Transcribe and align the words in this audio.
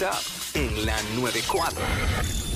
WhatsApp 0.00 0.54
en 0.54 0.86
la 0.86 0.96
94. 1.14 2.49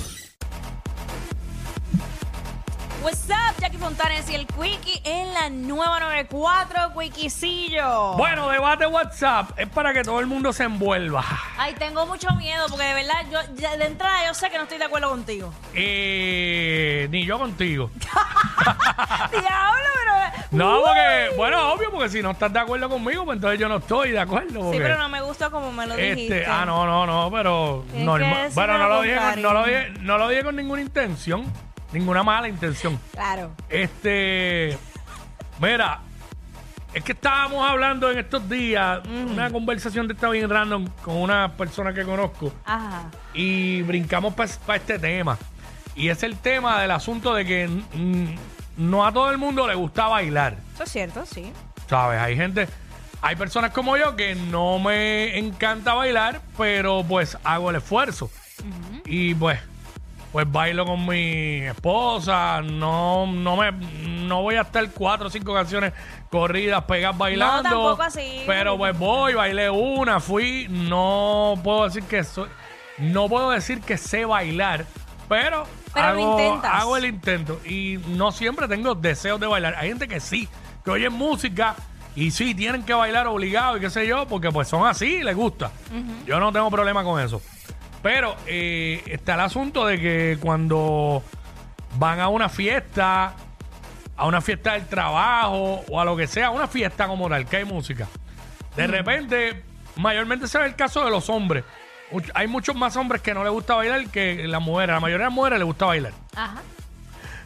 What's 3.05 3.29
up, 3.29 3.55
Jackie 3.61 3.77
Fontanes 3.77 4.27
y 4.31 4.33
el 4.33 4.47
Quickie 4.47 4.99
en 5.03 5.31
la 5.35 5.47
nueva 5.51 5.99
94, 5.99 6.91
Quickiecillo. 6.99 8.13
Bueno, 8.13 8.49
debate 8.49 8.87
WhatsApp 8.87 9.51
es 9.59 9.67
para 9.69 9.93
que 9.93 10.01
todo 10.01 10.19
el 10.19 10.25
mundo 10.25 10.51
se 10.51 10.63
envuelva. 10.63 11.23
Ay, 11.55 11.75
tengo 11.75 12.07
mucho 12.07 12.31
miedo 12.31 12.65
porque 12.67 12.83
de 12.83 12.93
verdad, 12.95 13.13
yo 13.31 13.39
ya 13.57 13.77
de 13.77 13.85
entrada 13.85 14.25
yo 14.27 14.33
sé 14.33 14.49
que 14.49 14.57
no 14.57 14.63
estoy 14.63 14.79
de 14.79 14.85
acuerdo 14.85 15.09
contigo. 15.09 15.53
Eh, 15.75 17.07
ni 17.11 17.25
yo 17.27 17.37
contigo. 17.37 17.91
Diablo, 19.31 19.89
pero... 19.93 20.47
No, 20.49 20.79
Uh. 20.79 20.83
porque, 20.85 21.29
bueno, 21.37 21.73
obvio, 21.73 21.91
porque 21.91 22.09
si 22.09 22.23
no 22.23 22.31
estás 22.31 22.51
de 22.51 22.59
acuerdo 22.59 22.89
conmigo, 22.89 23.23
pues 23.23 23.35
entonces 23.35 23.59
yo 23.59 23.69
no 23.69 23.77
estoy 23.77 24.11
de 24.11 24.19
acuerdo. 24.19 24.49
Sí, 24.49 24.63
porque, 24.63 24.79
pero 24.79 24.97
no 24.97 25.09
me 25.09 25.21
gusta 25.21 25.51
como 25.51 25.71
me 25.71 25.85
lo 25.85 25.95
dijiste. 25.95 26.39
este, 26.39 26.49
ah, 26.51 26.65
no, 26.65 26.87
no, 26.87 27.05
no, 27.05 27.29
pero 27.31 27.83
Tienes 27.91 27.99
que 27.99 28.05
normal. 28.05 28.49
Bueno, 28.55 28.77
no 28.79 28.87
lo, 28.89 28.95
con 28.95 29.03
dije 29.05 29.15
con, 29.17 29.41
no, 29.43 29.53
lo 29.53 29.61
cariño. 29.63 29.79
dije, 29.79 29.99
no 30.01 30.17
lo 30.17 30.27
dije 30.27 30.43
con 30.43 30.55
ninguna 30.55 30.81
intención, 30.81 31.53
ninguna 31.95 32.23
mala 32.23 32.47
intención. 32.47 32.99
Claro. 33.13 33.51
Este, 33.69 34.77
mira, 35.59 36.01
es 36.93 37.03
que 37.03 37.13
estábamos 37.13 37.67
hablando 37.69 38.09
en 38.11 38.19
estos 38.19 38.47
días, 38.49 39.01
una 39.07 39.49
conversación 39.49 40.07
de 40.07 40.13
esta 40.13 40.29
bien 40.29 40.49
random 40.49 40.87
con 41.01 41.15
una 41.17 41.53
persona 41.57 41.93
que 41.93 42.03
conozco. 42.03 42.53
Ajá. 42.65 43.09
y 43.33 43.81
brincamos 43.81 44.33
para 44.33 44.77
este 44.77 44.99
tema. 44.99 45.37
Y 45.95 46.09
es 46.09 46.23
el 46.23 46.37
tema 46.37 46.81
del 46.81 46.91
asunto 46.91 47.33
de 47.33 47.45
que 47.45 47.67
mm, 47.67 48.35
no 48.77 49.05
a 49.05 49.11
todo 49.11 49.31
el 49.31 49.37
mundo 49.37 49.67
le 49.67 49.75
gusta 49.75 50.07
bailar. 50.07 50.57
Eso 50.73 50.83
es 50.83 50.91
cierto, 50.91 51.25
sí. 51.25 51.51
¿Sabes? 51.89 52.19
Hay 52.19 52.35
gente, 52.35 52.67
hay 53.21 53.35
personas 53.35 53.71
como 53.71 53.95
yo 53.95 54.15
que 54.15 54.35
no 54.35 54.79
me 54.79 55.37
encanta 55.37 55.93
bailar, 55.93 56.41
pero 56.57 57.03
pues 57.07 57.37
hago 57.43 57.69
el 57.69 57.77
esfuerzo. 57.77 58.29
Y 59.05 59.35
pues, 59.35 59.59
pues 60.35 60.51
bailo 60.51 60.85
con 60.85 61.07
mi 61.07 61.59
esposa. 61.59 62.61
No, 62.61 63.25
no 63.25 63.55
me, 63.55 63.71
no 63.71 64.41
voy 64.41 64.55
a 64.55 64.63
estar 64.63 64.85
cuatro 64.91 65.27
o 65.27 65.29
cinco 65.29 65.53
canciones 65.53 65.93
corridas, 66.29 66.83
pegadas 66.83 67.17
bailando. 67.17 67.69
tampoco 67.69 68.03
así. 68.03 68.43
Pero 68.45 68.77
pues 68.77 68.99
voy, 68.99 69.33
bailé 69.33 69.69
una, 69.69 70.19
fui. 70.19 70.67
No 70.69 71.57
puedo 71.63 71.85
decir 71.85 72.03
que 72.03 72.25
soy, 72.25 72.49
no 72.97 73.29
puedo 73.29 73.51
decir 73.51 73.79
que 73.79 73.97
sé 73.97 74.25
bailar, 74.25 74.85
pero, 75.29 75.67
hago, 75.93 76.61
hago 76.63 76.97
el 76.97 77.05
intento. 77.05 77.61
Y 77.63 78.01
no 78.09 78.33
siempre 78.33 78.67
tengo 78.67 78.93
deseos 78.93 79.39
de 79.39 79.47
bailar. 79.47 79.75
Hay 79.77 79.87
gente 79.87 80.09
que 80.09 80.19
sí, 80.19 80.49
que 80.83 80.91
oyen 80.91 81.13
música 81.13 81.77
y 82.13 82.31
sí, 82.31 82.53
tienen 82.53 82.83
que 82.83 82.93
bailar 82.93 83.27
obligado 83.27 83.77
y 83.77 83.79
qué 83.79 83.89
sé 83.89 84.05
yo, 84.05 84.27
porque 84.27 84.51
pues 84.51 84.67
son 84.67 84.85
así, 84.85 85.23
les 85.23 85.33
gusta. 85.33 85.71
Yo 86.25 86.41
no 86.41 86.51
tengo 86.51 86.69
problema 86.69 87.05
con 87.05 87.21
eso. 87.21 87.41
Pero 88.05 88.35
eh, 88.45 89.01
está 89.07 89.33
el 89.33 89.39
asunto 89.39 89.83
de 89.87 89.99
que 89.99 90.37
cuando 90.39 91.23
van 91.97 92.19
a 92.19 92.27
una 92.27 92.49
fiesta, 92.49 93.33
a 94.15 94.27
una 94.27 94.41
fiesta 94.41 94.73
del 94.73 94.85
trabajo 94.85 95.83
o 95.89 95.99
a 95.99 96.05
lo 96.05 96.15
que 96.15 96.27
sea, 96.27 96.51
una 96.51 96.67
fiesta 96.67 97.07
como 97.07 97.27
tal, 97.27 97.47
que 97.47 97.57
hay 97.57 97.65
música. 97.65 98.07
De 98.75 98.85
repente, 98.85 99.63
mayormente 99.95 100.47
se 100.47 100.59
ve 100.59 100.67
el 100.67 100.75
caso 100.75 101.03
de 101.03 101.09
los 101.09 101.31
hombres. 101.31 101.63
Hay 102.35 102.45
muchos 102.45 102.75
más 102.75 102.95
hombres 102.95 103.23
que 103.23 103.33
no 103.33 103.43
les 103.43 103.51
gusta 103.51 103.73
bailar 103.73 104.07
que 104.09 104.47
las 104.47 104.61
mujeres. 104.61 104.93
La 104.93 104.99
mayoría 104.99 105.23
de 105.23 105.29
las 105.31 105.35
mujeres 105.35 105.57
les 105.57 105.65
gusta 105.65 105.85
bailar. 105.87 106.13
Ajá. 106.35 106.61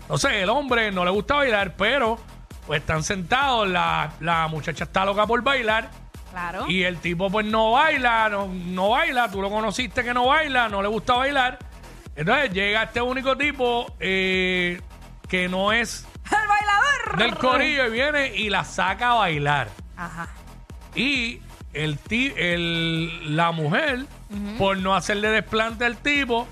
Entonces, 0.02 0.34
el 0.34 0.50
hombre 0.50 0.92
no 0.92 1.06
le 1.06 1.12
gusta 1.12 1.36
bailar, 1.36 1.74
pero 1.78 2.20
pues 2.68 2.82
están 2.82 3.04
sentados, 3.04 3.66
la, 3.66 4.12
la 4.20 4.50
muchacha 4.50 4.84
está 4.84 5.06
loca 5.06 5.26
por 5.26 5.42
bailar 5.42 5.90
Claro. 6.32 6.66
y 6.70 6.84
el 6.84 6.98
tipo 6.98 7.30
pues 7.30 7.46
no 7.46 7.72
baila, 7.72 8.30
no, 8.30 8.48
no 8.48 8.90
baila, 8.90 9.30
tú 9.32 9.42
lo 9.42 9.50
conociste 9.50 10.04
que 10.04 10.14
no 10.14 10.28
baila, 10.28 10.70
no 10.70 10.82
le 10.82 10.88
gusta 10.88 11.14
bailar. 11.14 11.58
Entonces 12.16 12.52
llega 12.54 12.84
este 12.84 13.02
único 13.02 13.36
tipo 13.38 13.96
eh, 14.00 14.80
que 15.28 15.48
no 15.50 15.72
es 15.72 16.06
¡El 16.32 16.48
bailador! 16.48 17.18
del 17.18 17.36
corillo 17.36 17.88
y 17.88 17.92
viene 17.92 18.36
y 18.36 18.50
la 18.50 18.64
saca 18.64 19.12
a 19.12 19.14
bailar. 19.16 19.70
Ajá. 19.98 20.28
Y 20.96 21.40
el 21.74 21.98
ti- 21.98 22.34
el, 22.38 23.36
la 23.36 23.52
mujer, 23.52 24.06
por 24.58 24.78
no 24.78 24.96
hacerle 24.96 25.30
desplante 25.30 25.86
al 25.86 25.98
tipo, 25.98 26.48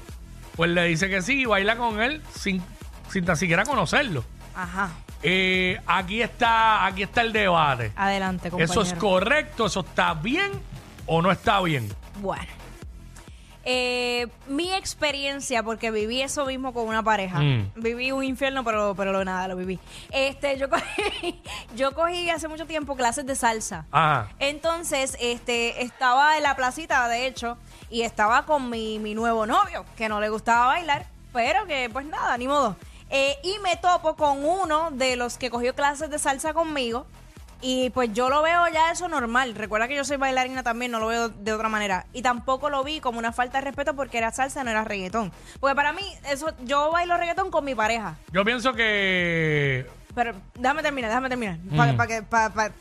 pues 0.56 0.72
le 0.72 0.84
dice 0.86 1.10
que 1.10 1.22
sí 1.22 1.42
y 1.42 1.46
baila 1.46 1.76
con 1.76 2.02
él 2.02 2.22
sin, 2.36 2.64
sin 3.10 3.26
tan 3.26 3.36
siquiera 3.38 3.64
conocerlo. 3.66 4.24
Ajá. 4.58 4.90
Eh, 5.22 5.80
aquí 5.86 6.22
está, 6.22 6.84
aquí 6.86 7.04
está 7.04 7.22
el 7.22 7.32
debate. 7.32 7.92
Adelante, 7.96 8.50
compañero. 8.50 8.72
¿Eso 8.72 8.82
es 8.82 9.00
correcto? 9.00 9.68
¿Eso 9.68 9.82
está 9.82 10.16
bien 10.16 10.52
o 11.06 11.22
no 11.22 11.32
está 11.32 11.62
bien? 11.62 11.88
Bueno. 12.20 12.48
Eh, 13.70 14.28
mi 14.48 14.74
experiencia, 14.74 15.62
porque 15.62 15.92
viví 15.92 16.22
eso 16.22 16.46
mismo 16.46 16.74
con 16.74 16.88
una 16.88 17.04
pareja. 17.04 17.40
Mm. 17.40 17.72
Viví 17.76 18.12
un 18.12 18.24
infierno, 18.24 18.64
pero, 18.64 18.96
pero 18.96 19.12
lo 19.12 19.24
nada, 19.24 19.48
lo 19.48 19.56
viví. 19.56 19.78
Este, 20.10 20.58
yo 20.58 20.70
cogí, 20.72 21.40
yo 21.76 21.94
cogí 21.94 22.30
hace 22.32 22.48
mucho 22.48 22.66
tiempo 22.66 22.96
clases 22.96 23.28
de 23.28 23.36
salsa. 23.36 23.86
Ajá. 23.92 24.30
Entonces, 24.40 25.18
este, 25.20 25.84
estaba 25.84 26.38
en 26.38 26.44
la 26.44 26.56
placita, 26.56 27.08
de 27.10 27.28
hecho, 27.28 27.58
y 27.92 28.02
estaba 28.02 28.46
con 28.46 28.72
mi, 28.72 28.98
mi 28.98 29.14
nuevo 29.14 29.46
novio, 29.46 29.86
que 29.98 30.10
no 30.10 30.20
le 30.20 30.30
gustaba 30.30 30.68
bailar, 30.68 31.06
pero 31.32 31.68
que 31.68 31.90
pues 31.92 32.08
nada, 32.08 32.36
ni 32.38 32.48
modo. 32.48 32.76
Eh, 33.10 33.38
y 33.44 33.60
me 33.60 33.76
topo 33.78 34.16
con 34.16 34.44
uno 34.46 34.92
de 34.92 35.16
los 35.16 35.38
que 35.38 35.50
cogió 35.50 35.74
clases 35.74 36.10
de 36.10 36.20
salsa 36.20 36.54
conmigo. 36.54 37.06
Y 37.60 37.90
pues 37.90 38.14
yo 38.14 38.30
lo 38.30 38.44
veo 38.44 38.68
ya 38.68 38.92
eso 38.92 39.08
normal. 39.08 39.56
Recuerda 39.56 39.88
que 39.88 39.96
yo 39.96 40.04
soy 40.04 40.18
bailarina 40.18 40.62
también, 40.62 40.92
no 40.92 41.00
lo 41.00 41.08
veo 41.08 41.30
de 41.30 41.54
otra 41.54 41.70
manera. 41.70 42.06
Y 42.14 42.22
tampoco 42.22 42.70
lo 42.70 42.84
vi 42.84 43.00
como 43.00 43.18
una 43.18 43.32
falta 43.32 43.58
de 43.58 43.66
respeto 43.66 43.96
porque 43.96 44.20
era 44.20 44.32
salsa, 44.32 44.64
no 44.64 44.70
era 44.70 44.84
reggaetón. 44.84 45.32
Porque 45.60 45.76
para 45.76 45.92
mí, 45.92 46.04
eso, 46.30 46.54
yo 46.64 46.92
bailo 46.92 47.18
reggaetón 47.18 47.50
con 47.50 47.66
mi 47.66 47.74
pareja. 47.74 48.18
Yo 48.32 48.46
pienso 48.46 48.74
que. 48.74 49.88
Pero 50.18 50.34
déjame 50.56 50.82
terminar, 50.82 51.12
déjame 51.12 51.30
terminar. 51.30 51.58
Mm. 51.60 51.78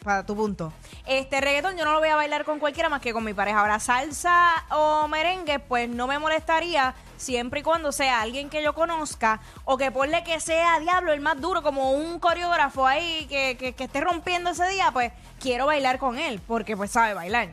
Para 0.02 0.24
tu 0.24 0.34
punto. 0.34 0.72
Este 1.04 1.38
reggaetón 1.38 1.76
yo 1.76 1.84
no 1.84 1.92
lo 1.92 1.98
voy 1.98 2.08
a 2.08 2.16
bailar 2.16 2.46
con 2.46 2.58
cualquiera 2.58 2.88
más 2.88 3.02
que 3.02 3.12
con 3.12 3.22
mi 3.24 3.34
pareja. 3.34 3.60
Ahora, 3.60 3.78
salsa 3.78 4.64
o 4.70 5.06
merengue, 5.06 5.58
pues 5.58 5.86
no 5.86 6.06
me 6.06 6.18
molestaría 6.18 6.94
siempre 7.18 7.60
y 7.60 7.62
cuando 7.62 7.92
sea 7.92 8.22
alguien 8.22 8.48
que 8.48 8.62
yo 8.62 8.72
conozca 8.74 9.40
o 9.66 9.76
que 9.76 9.90
ponle 9.90 10.24
que 10.24 10.40
sea 10.40 10.80
diablo 10.80 11.12
el 11.12 11.20
más 11.20 11.38
duro, 11.38 11.62
como 11.62 11.90
un 11.92 12.18
coreógrafo 12.20 12.86
ahí 12.86 13.26
que, 13.28 13.58
que, 13.58 13.74
que 13.74 13.84
esté 13.84 14.00
rompiendo 14.00 14.48
ese 14.48 14.66
día, 14.68 14.88
pues 14.90 15.12
quiero 15.38 15.66
bailar 15.66 15.98
con 15.98 16.18
él 16.18 16.40
porque 16.46 16.74
pues 16.74 16.90
sabe 16.90 17.12
bailar. 17.12 17.48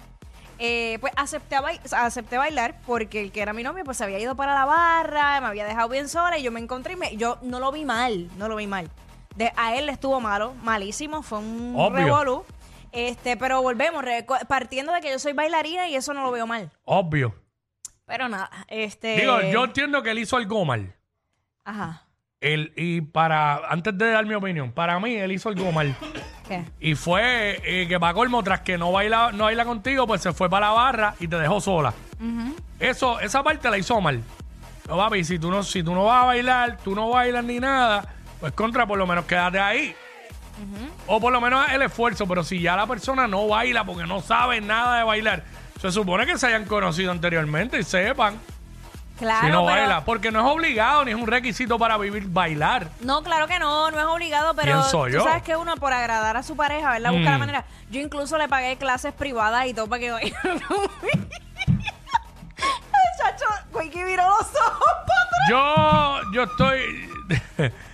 Eh, 0.60 0.98
pues 1.02 1.12
acepté, 1.18 1.58
acepté 1.92 2.38
bailar 2.38 2.76
porque 2.86 3.22
el 3.22 3.34
que 3.34 3.42
era 3.42 3.52
mi 3.52 3.64
novio 3.64 3.84
pues 3.84 3.98
se 3.98 4.06
había 4.06 4.20
ido 4.20 4.36
para 4.36 4.54
la 4.54 4.64
barra, 4.64 5.42
me 5.42 5.48
había 5.48 5.66
dejado 5.66 5.90
bien 5.90 6.08
sola 6.08 6.38
y 6.38 6.44
yo 6.44 6.54
me 6.54 6.62
encontré 6.62 6.94
y 6.94 6.96
me- 6.96 7.18
yo 7.18 7.38
no 7.42 7.60
lo 7.60 7.70
vi 7.74 7.84
mal, 7.84 8.30
no 8.38 8.48
lo 8.48 8.56
vi 8.56 8.66
mal. 8.68 8.90
De, 9.36 9.52
a 9.58 9.76
él 9.76 9.88
le 9.88 9.92
estuvo 9.92 10.20
malo, 10.22 10.54
malísimo, 10.64 11.24
fue 11.24 11.40
un 11.40 11.74
Obvio. 11.76 12.06
revolú. 12.06 12.46
Este, 12.92 13.36
pero 13.38 13.62
volvemos, 13.64 14.04
reco- 14.04 14.46
partiendo 14.48 14.92
de 14.94 15.02
que 15.02 15.10
yo 15.10 15.18
soy 15.18 15.34
bailarina 15.34 15.88
y 15.90 15.96
eso 15.96 16.14
no 16.14 16.22
lo 16.24 16.32
veo 16.32 16.46
mal. 16.46 16.70
Obvio. 16.86 17.34
Pero 18.06 18.28
nada, 18.30 18.50
este. 18.68 19.16
Digo, 19.18 19.42
yo 19.42 19.64
entiendo 19.64 20.04
que 20.04 20.12
él 20.12 20.20
hizo 20.20 20.38
algo 20.38 20.64
mal. 20.66 20.94
Ajá. 21.66 22.04
Él, 22.42 22.74
y 22.76 23.00
para, 23.02 23.56
antes 23.70 23.98
de 23.98 24.12
dar 24.12 24.26
mi 24.26 24.34
opinión, 24.36 24.74
para 24.74 25.00
mí 25.00 25.16
él 25.16 25.32
hizo 25.32 25.48
algo 25.50 25.72
mal. 25.72 25.96
¿Qué? 26.48 26.66
Y 26.82 26.94
fue 26.96 27.62
eh, 27.64 27.88
que 27.88 27.98
para 28.00 28.14
colmo, 28.14 28.44
tras 28.44 28.60
que 28.60 28.78
no 28.78 28.92
baila, 28.92 29.32
no 29.32 29.46
baila 29.46 29.64
contigo, 29.64 30.06
pues 30.06 30.22
se 30.22 30.34
fue 30.34 30.50
para 30.50 30.68
la 30.68 30.74
barra 30.74 31.16
y 31.22 31.28
te 31.30 31.38
dejó 31.38 31.62
sola. 31.62 31.94
Eso, 32.80 33.20
esa 33.22 33.42
parte 33.44 33.70
la 33.70 33.78
hizo 33.78 34.00
mal. 34.02 34.22
No, 34.90 34.98
papi, 34.98 35.24
si 35.24 35.40
tú 35.40 35.50
no, 35.50 35.64
si 35.64 35.82
tú 35.82 35.94
no 35.96 36.04
vas 36.04 36.24
a 36.24 36.26
bailar, 36.26 36.78
tú 36.84 36.94
no 36.94 37.10
bailas 37.10 37.46
ni 37.46 37.60
nada, 37.62 38.06
pues 38.44 38.52
contra, 38.56 38.86
por 38.86 38.98
lo 38.98 39.08
menos 39.08 39.24
quédate 39.24 39.58
ahí. 39.58 39.96
O 41.08 41.22
por 41.22 41.31
lo 41.31 41.40
menos 41.40 41.66
el 41.72 41.81
esfuerzo, 41.81 42.28
pero 42.28 42.44
si 42.44 42.59
ya 42.59 42.76
la 42.76 42.86
persona 42.86 43.26
no 43.26 43.48
baila 43.48 43.86
porque 43.86 44.06
no 44.06 44.20
sabe 44.22 44.59
nada 44.59 44.98
de 44.98 45.04
bailar, 45.06 45.44
se 45.80 45.90
supone 45.94 46.26
que 46.26 46.38
se 46.38 46.48
hayan 46.48 46.66
conocido 46.66 47.09
anteriormente 47.12 47.80
y 47.80 47.84
sepan 47.84 48.38
Claro, 49.17 49.46
si 49.46 49.52
no 49.53 49.66
pero- 49.66 49.78
baila. 49.78 50.03
Porque 50.03 50.29
no 50.29 50.41
es 50.41 50.46
obligado 50.53 51.06
ni 51.06 51.12
es 51.12 51.17
un 51.17 51.26
requisito 51.26 51.79
para 51.79 51.97
vivir 51.97 52.26
bailar. 52.28 52.90
No, 53.00 53.23
claro 53.23 53.47
que 53.47 53.59
no, 53.59 53.90
no 53.91 53.97
es 53.97 54.06
obligado, 54.08 54.53
pero 54.56 54.73
Pienso 54.73 55.06
tú 55.06 55.09
yo. 55.12 55.23
sabes 55.23 55.41
que 55.44 55.56
uno 55.56 55.78
por 55.78 55.94
agradar 55.94 56.35
a 56.35 56.44
su 56.44 56.58
pareja, 56.58 56.91
¿verdad? 56.91 57.12
Busca 57.14 57.29
la 57.32 57.38
Mm. 57.38 57.40
manera. 57.40 57.64
Yo 57.91 58.02
incluso 58.02 58.38
le 58.38 58.50
pagué 58.50 58.76
clases 58.76 59.14
privadas 59.14 59.67
y 59.67 59.73
todo 59.73 59.88
para 59.88 60.00
que 60.02 60.12
vaya. 60.12 60.35
Chacho, 63.17 63.46
Quickie 63.79 64.03
miró 64.03 64.23
los 64.28 64.47
ojos 64.56 64.94
para 65.08 65.22
atrás. 65.22 65.50
Yo, 65.50 66.32
yo 66.34 66.44
estoy. 66.44 67.09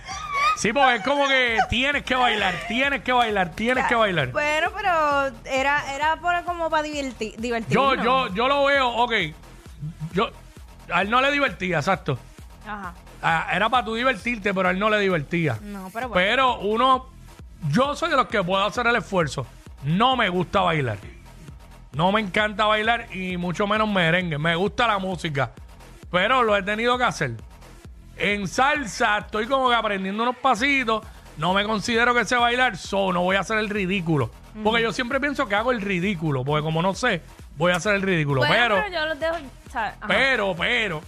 sí, 0.60 0.72
porque 0.72 0.96
es 0.96 1.02
como 1.04 1.26
que 1.28 1.58
tienes 1.68 2.02
que 2.04 2.14
bailar, 2.14 2.54
tienes 2.68 3.02
que 3.02 3.12
bailar, 3.12 3.50
tienes 3.50 3.86
que 3.86 3.94
bailar. 3.94 4.30
Bueno, 4.32 4.68
pero 4.76 5.26
era, 5.44 5.94
era 5.94 6.16
por, 6.16 6.44
como 6.44 6.70
para 6.70 6.82
divertir, 6.82 7.32
Yo, 7.36 7.40
divertirnos. 7.40 8.04
yo, 8.04 8.34
yo 8.34 8.48
lo 8.48 8.64
veo, 8.64 8.88
ok. 8.88 9.12
Yo, 10.12 10.30
a 10.92 11.02
él 11.02 11.10
no 11.10 11.20
le 11.20 11.30
divertía, 11.32 11.78
exacto. 11.78 12.18
Ajá. 12.66 12.94
Ah, 13.22 13.48
era 13.52 13.68
para 13.68 13.84
tú 13.84 13.94
divertirte, 13.94 14.54
pero 14.54 14.68
a 14.68 14.70
él 14.72 14.78
no 14.78 14.88
le 14.90 14.98
divertía. 14.98 15.58
No, 15.62 15.90
pero 15.92 16.08
bueno. 16.08 16.14
Pero 16.14 16.58
uno, 16.60 17.06
yo 17.70 17.94
soy 17.94 18.10
de 18.10 18.16
los 18.16 18.26
que 18.28 18.42
puedo 18.42 18.64
hacer 18.64 18.86
el 18.86 18.96
esfuerzo. 18.96 19.46
No 19.84 20.16
me 20.16 20.28
gusta 20.28 20.60
bailar. 20.60 20.98
no 21.92 22.12
me 22.12 22.20
encanta 22.20 22.64
bailar 22.66 23.14
y 23.14 23.36
mucho 23.36 23.66
menos 23.66 23.88
merengue. 23.88 24.38
Me 24.38 24.54
gusta 24.56 24.86
la 24.86 24.98
música, 24.98 25.52
pero 26.10 26.42
lo 26.42 26.56
he 26.56 26.62
tenido 26.62 26.96
que 26.98 27.04
hacer. 27.04 27.32
En 28.20 28.46
salsa 28.46 29.18
estoy 29.18 29.46
como 29.46 29.70
que 29.70 29.74
aprendiendo 29.74 30.22
unos 30.22 30.36
pasitos. 30.36 31.04
No 31.38 31.54
me 31.54 31.64
considero 31.64 32.14
que 32.14 32.26
sé 32.26 32.36
bailar, 32.36 32.76
so 32.76 33.12
no 33.12 33.22
voy 33.22 33.36
a 33.36 33.40
hacer 33.40 33.58
el 33.58 33.70
ridículo. 33.70 34.30
Porque 34.62 34.82
yo 34.82 34.92
siempre 34.92 35.18
pienso 35.20 35.48
que 35.48 35.54
hago 35.54 35.72
el 35.72 35.80
ridículo, 35.80 36.44
porque 36.44 36.62
como 36.62 36.82
no 36.82 36.92
sé, 36.94 37.22
voy 37.56 37.72
a 37.72 37.76
hacer 37.76 37.94
el 37.94 38.02
ridículo. 38.02 38.40
Bueno, 38.40 38.54
pero, 38.54 38.74
pero 38.76 38.92
yo 38.92 39.06
los 39.06 39.20
dejo. 39.20 39.36
pero, 40.06 40.54
pero, 40.54 41.02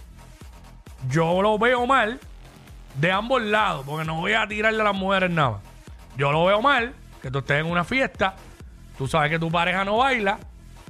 yo 1.07 1.41
lo 1.41 1.59
veo 1.59 1.85
mal 1.85 2.19
de 2.95 3.11
ambos 3.11 3.43
lados, 3.43 3.85
porque 3.85 4.05
no 4.05 4.15
voy 4.21 4.33
a 4.33 4.47
tirarle 4.47 4.81
a 4.81 4.85
las 4.85 4.95
mujeres 4.95 5.29
nada. 5.29 5.59
Yo 6.17 6.31
lo 6.31 6.45
veo 6.45 6.61
mal 6.61 6.93
que 7.21 7.29
tú 7.29 7.39
estés 7.39 7.59
en 7.59 7.67
una 7.67 7.83
fiesta, 7.83 8.35
tú 8.97 9.07
sabes 9.07 9.29
que 9.29 9.39
tu 9.39 9.51
pareja 9.51 9.85
no 9.85 9.97
baila, 9.97 10.39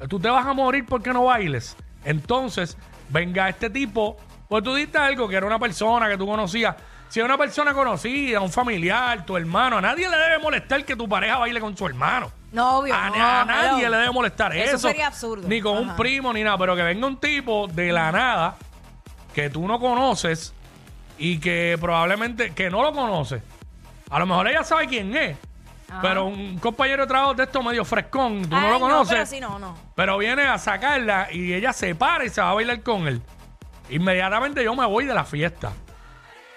tú 0.09 0.19
te 0.19 0.29
vas 0.29 0.45
a 0.45 0.53
morir 0.53 0.85
porque 0.85 1.11
no 1.11 1.25
bailes. 1.25 1.75
Entonces, 2.05 2.77
venga 3.09 3.49
este 3.49 3.69
tipo, 3.69 4.17
pues 4.53 4.63
tú 4.63 4.75
diste 4.75 4.99
algo 4.99 5.27
que 5.27 5.35
era 5.35 5.47
una 5.47 5.57
persona 5.57 6.07
que 6.07 6.15
tú 6.15 6.27
conocías. 6.27 6.75
Si 7.09 7.19
es 7.19 7.25
una 7.25 7.39
persona 7.39 7.73
conocida, 7.73 8.39
un 8.39 8.51
familiar, 8.51 9.25
tu 9.25 9.35
hermano, 9.35 9.79
a 9.79 9.81
nadie 9.81 10.07
le 10.07 10.15
debe 10.15 10.37
molestar 10.37 10.85
que 10.85 10.95
tu 10.95 11.09
pareja 11.09 11.39
baile 11.39 11.59
con 11.59 11.75
su 11.75 11.87
hermano. 11.87 12.31
No, 12.51 12.77
obvio. 12.77 12.93
A, 12.93 13.09
no, 13.09 13.15
a 13.15 13.45
nadie 13.45 13.89
le 13.89 13.97
debe 13.97 14.11
molestar 14.11 14.55
eso. 14.55 14.75
Eso 14.75 14.89
sería 14.89 15.07
absurdo. 15.07 15.47
Ni 15.47 15.59
con 15.59 15.79
un 15.79 15.95
primo 15.95 16.31
ni 16.31 16.43
nada, 16.43 16.55
pero 16.59 16.75
que 16.75 16.83
venga 16.83 17.07
un 17.07 17.17
tipo 17.17 17.65
de 17.65 17.91
la 17.91 18.11
nada 18.11 18.55
que 19.33 19.49
tú 19.49 19.67
no 19.67 19.79
conoces 19.79 20.53
y 21.17 21.39
que 21.39 21.75
probablemente 21.81 22.53
que 22.53 22.69
no 22.69 22.83
lo 22.83 22.93
conoces. 22.93 23.41
A 24.11 24.19
lo 24.19 24.27
mejor 24.27 24.49
ella 24.49 24.63
sabe 24.63 24.87
quién 24.87 25.17
es, 25.17 25.35
Ajá. 25.89 25.99
pero 25.99 26.25
un 26.25 26.59
compañero 26.59 27.01
de 27.01 27.07
trabajo 27.07 27.33
de 27.33 27.45
esto 27.45 27.63
medio 27.63 27.83
frescón, 27.83 28.43
tú 28.47 28.55
no 28.55 28.69
lo 28.69 28.79
conoces, 28.79 29.15
pero 29.15 29.25
sí, 29.25 29.39
no, 29.39 29.57
no. 29.57 29.75
pero 29.95 30.19
viene 30.19 30.43
a 30.43 30.59
sacarla 30.59 31.29
y 31.31 31.53
ella 31.53 31.73
se 31.73 31.95
para 31.95 32.23
y 32.23 32.29
se 32.29 32.39
va 32.39 32.51
a 32.51 32.53
bailar 32.53 32.83
con 32.83 33.07
él. 33.07 33.19
Inmediatamente 33.89 34.63
yo 34.63 34.75
me 34.75 34.85
voy 34.85 35.05
de 35.05 35.13
la 35.13 35.23
fiesta. 35.23 35.71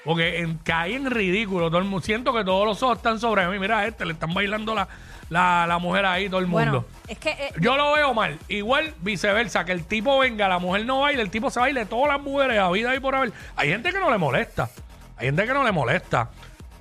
Porque 0.05 0.39
en- 0.39 0.59
caí 0.59 0.95
en 0.95 1.11
ridículo. 1.11 1.69
Todo 1.69 1.79
el 1.79 1.85
mundo, 1.85 2.05
siento 2.05 2.33
que 2.33 2.45
todos 2.45 2.65
los 2.67 2.83
ojos 2.83 2.99
están 2.99 3.19
sobre 3.19 3.47
mí. 3.49 3.59
Mira, 3.59 3.79
a 3.81 3.87
este 3.87 4.05
le 4.07 4.13
están 4.13 4.33
bailando 4.33 4.73
la, 4.75 4.87
la, 5.31 5.67
la 5.67 5.79
mujer 5.79 6.07
ahí, 6.07 6.29
todo 6.29 6.39
el 6.39 6.47
mundo. 6.47 6.83
Bueno, 6.83 6.85
es 7.09 7.19
que. 7.19 7.31
eh, 7.31 7.53
Yo 7.61 7.77
lo 7.77 7.93
veo 7.93 8.15
mal. 8.15 8.39
Igual 8.47 8.95
viceversa, 9.01 9.65
que 9.65 9.73
el 9.73 9.85
tipo 9.85 10.17
venga, 10.21 10.47
la 10.49 10.61
mujer 10.61 10.87
no 10.87 11.01
baile, 11.01 11.23
el 11.23 11.31
tipo 11.31 11.51
se 11.51 11.59
baile 11.59 11.87
todas 11.87 12.09
las 12.09 12.21
mujeres 12.21 12.59
a 12.61 12.71
vida 12.71 12.95
y 12.95 13.01
por 13.01 13.17
haber. 13.17 13.33
Hay 13.57 13.69
gente 13.69 13.91
que 13.93 13.99
no 13.99 14.11
le 14.11 14.19
molesta. 14.19 14.71
Hay 15.17 15.27
gente 15.27 15.45
que 15.45 15.53
no 15.53 15.65
le 15.65 15.73
molesta. 15.73 16.31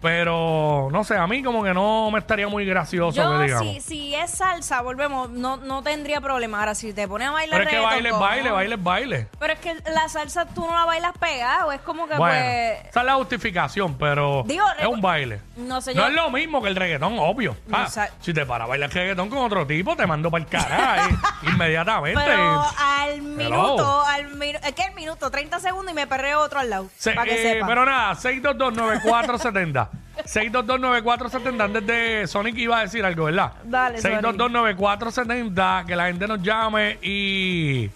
Pero 0.06 0.90
no 0.92 1.04
sé, 1.04 1.18
a 1.18 1.26
mí 1.28 1.42
como 1.42 1.64
que 1.64 1.74
no 1.74 2.10
me 2.12 2.20
estaría 2.20 2.48
muy 2.48 2.64
gracioso 2.66 3.18
yo, 3.18 3.38
que 3.40 3.44
digamos. 3.46 3.74
si, 3.74 3.82
si 3.82 4.16
es 4.16 4.30
salsa, 4.32 4.82
volvemos, 4.82 5.30
no, 5.32 5.58
no 5.58 5.82
tendría 5.82 6.22
problema. 6.22 6.60
Ahora, 6.60 6.76
si 6.76 6.94
te 6.94 7.08
pones 7.08 7.28
a 7.28 7.32
bailar 7.32 7.60
Pero 7.60 7.64
es 7.64 7.70
que 7.70 7.76
reggaetón, 7.78 7.92
baile, 7.96 8.10
es 8.10 8.14
¿cómo? 8.14 8.26
baile, 8.26 8.52
baile, 8.52 8.76
es 8.76 8.84
baile. 8.84 9.28
Pero 9.40 9.54
es 9.54 9.60
que 9.60 9.76
la 9.92 10.08
salsa 10.08 10.46
tú 10.46 10.62
no 10.68 10.74
la 10.74 10.86
bailas 10.86 11.14
pegado. 11.18 11.72
Es 11.72 11.82
como 11.82 12.08
que, 12.08 12.16
Bueno, 12.16 12.36
pues. 12.40 12.90
esa 12.90 13.00
es 13.00 13.06
la 13.06 13.16
justificación, 13.16 13.98
pero 13.98 14.44
Digo, 14.46 14.64
es 14.80 14.86
un 14.88 15.02
baile. 15.02 15.42
No 15.58 15.82
sé, 15.82 15.96
No 15.96 16.06
es 16.08 16.14
lo 16.14 16.30
mismo 16.30 16.62
que 16.62 16.68
el 16.70 16.76
reggaetón, 16.76 17.18
obvio. 17.18 17.58
Ah, 17.72 17.88
sa- 17.88 18.10
si 18.22 18.34
te 18.34 18.46
para 18.46 18.66
a 18.66 18.68
bailar 18.68 18.92
reggaetón 18.92 19.30
con 19.30 19.40
otro 19.40 19.66
tipo, 19.66 19.96
te 19.96 20.06
mando 20.06 20.30
para 20.30 20.44
el 20.44 20.50
carajo 20.50 21.10
inmediatamente. 21.44 22.22
Pero 22.24 22.64
al 22.80 23.22
minuto, 23.22 24.02
al 24.06 24.28
minuto, 24.36 24.66
es 24.68 24.74
que 24.74 24.84
el 24.84 24.94
minuto, 24.96 25.32
30 25.32 25.60
segundos 25.60 25.92
y 25.92 25.96
me 25.96 26.06
perreo 26.08 26.42
otro 26.42 26.60
al 26.60 26.70
lado. 26.70 26.88
Se- 26.98 27.12
para 27.12 27.26
que 27.26 27.42
eh, 27.42 27.54
sepa. 27.56 27.68
pero 27.68 27.86
nada, 27.86 28.14
6229470. 28.16 29.90
6229470. 30.24 31.62
Antes 31.64 31.86
de 31.88 32.28
Sonic 32.28 32.58
iba 32.58 32.80
a 32.80 32.82
decir 32.82 33.04
algo, 33.06 33.26
¿verdad? 33.26 33.54
Dale, 33.64 34.02
Sonic. 34.02 34.20
6229470. 34.22 35.86
Que 35.86 35.96
la 35.96 36.08
gente 36.08 36.28
nos 36.28 36.42
llame 36.42 36.98
y, 37.02 37.90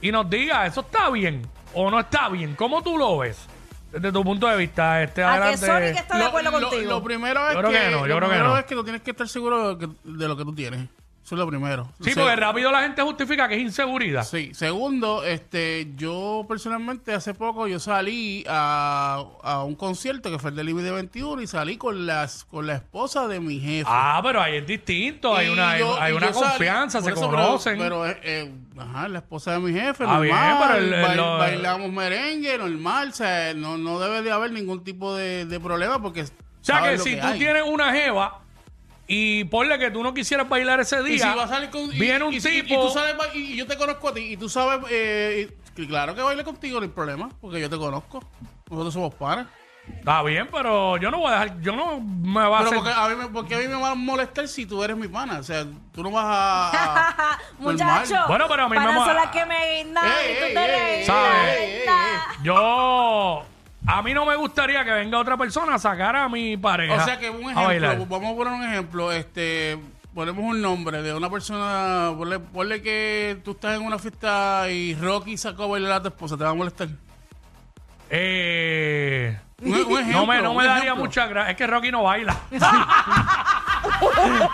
y 0.00 0.12
nos 0.12 0.28
diga, 0.30 0.66
¿eso 0.66 0.80
está 0.82 1.10
bien 1.10 1.42
o 1.72 1.90
no 1.90 2.00
está 2.00 2.28
bien? 2.28 2.54
¿Cómo 2.54 2.82
tú 2.82 2.96
lo 2.98 3.18
ves? 3.18 3.46
Desde 3.92 4.10
tu 4.10 4.24
punto 4.24 4.48
de 4.48 4.56
vista, 4.56 5.02
este 5.04 5.22
a 5.22 5.26
que 5.26 5.32
adelante. 5.54 5.66
Sonic 5.66 5.96
está 5.96 6.14
de 6.16 6.22
Lo- 6.24 6.28
acuerdo 6.28 6.50
lo, 6.50 6.60
contigo. 6.68 6.90
lo 6.90 7.02
primero 7.04 7.46
es 7.48 7.54
Yo 7.54 7.58
creo 7.60 7.70
que, 7.70 7.78
que 7.78 7.90
no, 7.90 7.90
yo 7.90 7.96
lo 7.98 8.02
creo 8.16 8.18
que 8.20 8.26
primero 8.26 8.48
no. 8.48 8.58
es 8.58 8.64
que 8.64 8.74
tú 8.74 8.82
tienes 8.82 9.02
que 9.02 9.10
estar 9.12 9.28
seguro 9.28 9.76
de, 9.76 9.86
que- 9.86 9.92
de 10.02 10.28
lo 10.28 10.36
que 10.36 10.42
tú 10.44 10.52
tienes. 10.54 10.88
Eso 11.24 11.36
es 11.36 11.38
lo 11.38 11.48
primero. 11.48 11.88
Sí, 12.02 12.10
Se- 12.10 12.20
porque 12.20 12.36
rápido 12.36 12.70
la 12.70 12.82
gente 12.82 13.00
justifica 13.00 13.48
que 13.48 13.54
es 13.54 13.62
inseguridad. 13.62 14.24
Sí. 14.24 14.50
Segundo, 14.52 15.24
este, 15.24 15.90
yo 15.96 16.44
personalmente 16.46 17.14
hace 17.14 17.32
poco 17.32 17.66
yo 17.66 17.80
salí 17.80 18.44
a, 18.46 19.24
a 19.42 19.64
un 19.64 19.74
concierto 19.74 20.30
que 20.30 20.38
fue 20.38 20.50
el 20.50 20.56
del 20.56 20.68
IBD 20.68 20.90
21 20.92 21.40
y 21.40 21.46
salí 21.46 21.78
con 21.78 22.04
las 22.04 22.44
con 22.44 22.66
la 22.66 22.74
esposa 22.74 23.26
de 23.26 23.40
mi 23.40 23.58
jefe. 23.58 23.86
Ah, 23.90 24.20
pero 24.22 24.42
ahí 24.42 24.56
es 24.56 24.66
distinto, 24.66 25.34
hay 25.34 25.46
Y 25.46 25.50
una, 25.50 25.70
hay- 25.70 25.80
yo- 25.80 25.98
hay 25.98 26.12
y 26.12 26.16
una 26.16 26.26
yo 26.30 26.34
salí- 26.34 26.48
confianza, 26.50 27.00
por 27.00 27.12
se 27.14 27.18
eso, 27.18 27.30
pero- 27.30 27.42
conocen. 27.42 27.78
Pero, 27.78 28.06
eh, 28.06 28.20
eh, 28.22 28.54
ajá, 28.78 29.08
la 29.08 29.18
esposa 29.20 29.52
de 29.52 29.60
mi 29.60 29.72
jefe, 29.72 30.04
Ah, 30.04 30.18
normal. 30.18 30.22
bien, 30.22 30.38
pero 30.60 30.74
el- 30.76 30.92
el- 30.92 31.02
bail- 31.06 31.16
lo- 31.16 31.38
bailamos 31.38 31.90
merengue, 31.90 32.58
normal. 32.58 33.08
O 33.08 33.12
sea, 33.12 33.54
no, 33.54 33.78
no 33.78 33.98
debe 33.98 34.20
de 34.20 34.30
haber 34.30 34.52
ningún 34.52 34.84
tipo 34.84 35.14
de, 35.16 35.46
de 35.46 35.58
problema 35.58 36.02
porque. 36.02 36.20
o 36.20 36.26
sea 36.60 36.82
que 36.82 36.98
si 36.98 37.16
tú 37.16 37.26
tienes 37.38 37.62
una 37.66 37.92
jeva 37.94 38.40
y 39.06 39.44
ponle 39.44 39.78
que 39.78 39.90
tú 39.90 40.02
no 40.02 40.14
quisieras 40.14 40.48
bailar 40.48 40.80
ese 40.80 41.00
Y 41.00 41.04
día, 41.16 41.32
si 41.32 41.38
va 41.38 41.44
a 41.44 41.48
salir 41.48 41.70
con, 41.70 41.82
y- 41.92 41.98
viene 41.98 42.24
un 42.24 42.32
y, 42.34 42.40
si- 42.40 42.48
y 42.58 42.62
tipo... 42.62 42.86
tú 42.88 42.90
sabes 42.94 43.14
y, 43.34 43.38
y 43.52 43.56
yo 43.56 43.66
te 43.66 43.76
conozco 43.76 44.08
a 44.08 44.14
ti 44.14 44.20
y 44.20 44.36
tú 44.36 44.48
sabes 44.48 44.80
eh, 44.90 45.50
y- 45.76 45.86
claro 45.86 46.14
que 46.14 46.22
baile 46.22 46.44
contigo 46.44 46.78
no 46.80 46.84
hay 46.84 46.90
problema 46.92 47.28
porque 47.40 47.60
yo 47.60 47.68
te 47.68 47.76
conozco 47.76 48.22
nosotros 48.70 48.94
somos 48.94 49.14
panas 49.14 49.46
Está 49.86 50.22
bien, 50.22 50.48
pero 50.50 50.96
yo 50.96 51.10
no 51.10 51.18
voy 51.18 51.28
a 51.30 51.40
dejar, 51.40 51.60
yo 51.60 51.76
no 51.76 52.00
me 52.00 52.46
voy 52.48 52.54
a 52.54 52.58
pero 52.64 52.70
hacer... 52.70 52.78
porque 52.78 52.90
a, 52.90 53.06
mí 53.08 53.16
me, 53.16 53.26
porque 53.28 53.54
a 53.54 53.58
mí 53.58 53.68
me 53.68 53.78
va 53.78 53.90
a 53.90 53.94
molestar 53.94 54.48
si 54.48 54.64
tú 54.64 54.82
eres 54.82 54.96
mi 54.96 55.08
pana 55.08 55.40
o 55.40 55.42
sea 55.42 55.66
tú 55.92 56.02
no 56.02 56.10
vas 56.10 56.24
a, 56.26 57.08
a- 57.34 57.38
Muchacho. 57.58 58.14
Bueno, 58.26 58.46
pero 58.48 58.62
a 58.62 58.68
mí 58.70 58.78
me 58.78 58.84
que 59.30 59.44
guindan 59.76 60.04
y 60.06 60.32
ey, 60.32 61.82
ey. 61.82 61.86
Yo... 62.42 63.44
A 63.86 64.00
mí 64.02 64.14
no 64.14 64.24
me 64.24 64.34
gustaría 64.36 64.84
que 64.84 64.90
venga 64.92 65.18
otra 65.18 65.36
persona 65.36 65.74
a 65.74 65.78
sacar 65.78 66.16
a 66.16 66.28
mi 66.28 66.56
pareja 66.56 66.94
o 66.94 67.04
sea 67.04 67.18
que 67.18 67.28
un 67.30 67.50
a 67.50 67.62
bailar. 67.62 67.94
ejemplo 67.94 68.18
vamos 68.18 68.32
a 68.32 68.36
poner 68.36 68.52
un 68.54 68.64
ejemplo 68.64 69.12
este 69.12 69.78
ponemos 70.14 70.42
un 70.44 70.62
nombre 70.62 71.02
de 71.02 71.12
una 71.12 71.28
persona 71.28 72.12
ponle, 72.16 72.38
ponle 72.38 72.80
que 72.80 73.38
tú 73.44 73.50
estás 73.52 73.76
en 73.76 73.82
una 73.86 73.98
fiesta 73.98 74.70
y 74.70 74.94
Rocky 74.94 75.36
sacó 75.36 75.64
a 75.64 75.66
bailar 75.66 75.92
a 75.92 76.02
tu 76.02 76.08
esposa 76.08 76.36
te 76.36 76.44
va 76.44 76.50
a 76.50 76.54
molestar 76.54 76.88
Eh... 78.10 79.38
un, 79.62 79.72
un 79.74 79.78
ejemplo, 79.98 80.20
No 80.20 80.26
me, 80.26 80.40
no 80.42 80.50
un 80.52 80.56
me 80.58 80.64
daría 80.64 80.84
ejemplo. 80.84 81.04
mucha 81.04 81.26
gracia. 81.26 81.50
Es 81.52 81.56
que 81.56 81.66
Rocky 81.66 81.90
no 81.90 82.02
baila. 82.04 82.36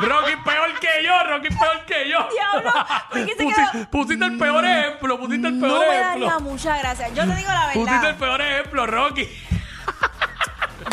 Rocky 0.00 0.37
peor 0.44 0.79
que 0.81 1.05
yo, 1.05 1.23
Rocky 1.25 1.49
peor 1.49 1.85
que 1.87 2.08
yo. 2.08 2.19
Diablo, 2.31 2.73
¿por 3.11 3.26
qué 3.26 3.35
se 3.37 3.44
Pusi- 3.44 3.70
quedó? 3.73 3.91
pusiste 3.91 4.25
el 4.25 4.38
peor 4.38 4.64
ejemplo, 4.64 5.19
pusiste 5.19 5.49
el 5.49 5.58
peor 5.61 5.73
No 5.73 5.79
me 5.81 5.87
ejemplo. 5.87 6.26
daría 6.26 6.38
mucha 6.38 6.79
gracia. 6.79 7.08
Yo 7.08 7.26
te 7.26 7.35
digo 7.37 7.49
la 7.50 7.70
Pusiste 7.73 7.94
el 7.94 8.00
verdad. 8.02 8.19
peor 8.19 8.40
ejemplo, 8.40 8.87
Rocky. 8.87 9.28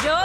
Yo. 0.03 0.15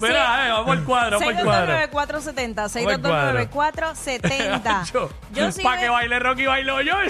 Mira, 0.00 0.46
eh, 0.46 0.50
vamos 0.52 0.70
al 0.78 0.84
cuadro, 0.84 1.18
vamos 1.20 1.34
al 1.36 1.44
cuadro. 1.44 1.72
6229470. 1.74 2.54
Vamos 2.54 2.92
al 3.38 3.50
cuadro. 3.50 3.92
6229470. 3.94 5.10
Yo 5.32 5.52
sí 5.52 5.62
Para 5.62 5.80
que 5.80 5.88
baile 5.88 6.18
Rocky 6.18 6.46
bailo 6.46 6.80
yo. 6.80 6.94